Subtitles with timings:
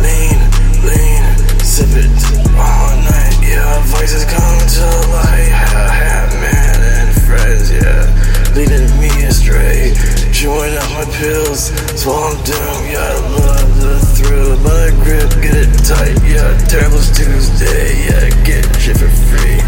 [0.00, 0.40] Lean,
[0.86, 1.24] lean,
[1.60, 2.08] sip it
[2.56, 3.82] all night, yeah.
[3.92, 8.08] Voices come to light, ha, ha, man and friends, yeah.
[8.56, 9.92] Leading me astray,
[10.32, 11.68] chewing up my pills,
[12.00, 13.12] swallow doom, yeah.
[13.36, 16.56] Love the thrill, my grip, get it tight, yeah.
[16.68, 18.30] Terrible Tuesday, yeah.
[18.44, 19.60] Get shit for free,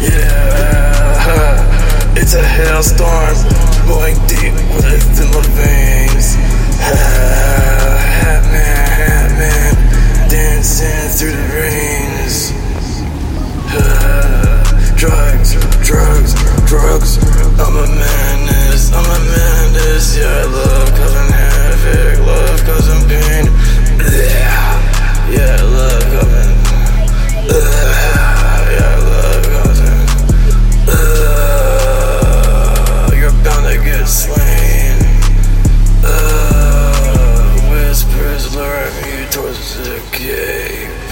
[0.00, 1.60] yeah.
[2.16, 3.34] It's a hailstorm,
[3.86, 6.34] going deep within my veins.
[6.80, 9.74] Hat man, hat man,
[10.28, 12.52] dancing through the rains.
[14.96, 15.54] drugs,
[15.86, 16.34] drugs,
[16.66, 17.18] drugs.
[17.60, 20.16] I'm a menace, I'm a menace.
[20.16, 20.43] Yeah,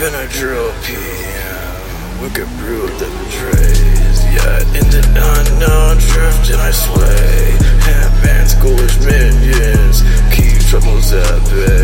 [0.03, 2.21] Benadryl PM.
[2.21, 4.19] Wicked brood that betrays.
[4.35, 7.55] Yeah, in the unknown drifting I sway.
[7.87, 10.03] Handbands, ghoulish minions.
[10.35, 11.82] Keep troubles at bay.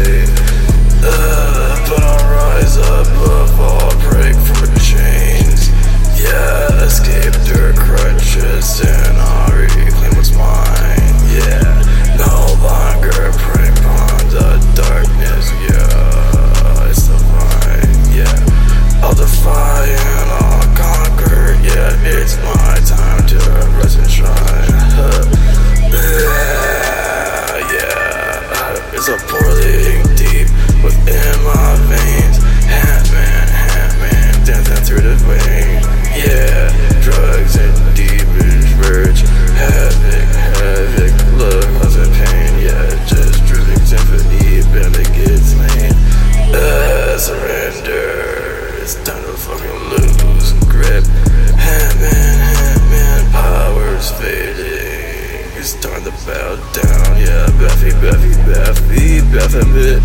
[57.68, 60.00] Yeah, Buffy, Buffy, Buffy, Baphomet.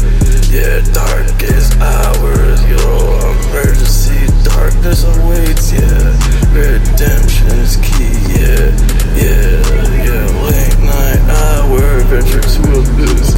[0.52, 2.60] Yeah, darkest hours.
[2.70, 5.72] Yo, emergency darkness awaits.
[5.72, 6.12] Yeah,
[6.54, 8.12] redemption's key.
[8.36, 8.68] Yeah,
[9.16, 9.64] yeah,
[10.04, 10.26] yeah.
[10.44, 13.36] Late night hour, venture to abyss.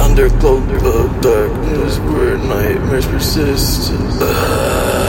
[0.00, 3.92] Under cloak of darkness, where nightmares persist.
[4.20, 5.07] Uh,